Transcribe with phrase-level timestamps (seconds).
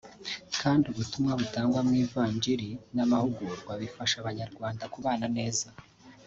[0.61, 5.67] kandi ubutumwa butangwa mu ivanjili n’amahugurwa bifasha Abanyarwanda kubana neza